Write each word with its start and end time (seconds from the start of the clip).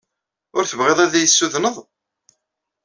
Ur 0.57 0.63
tebɣiḍ 0.65 0.99
ad 1.01 1.13
iyi-tessudneḍ? 1.15 1.75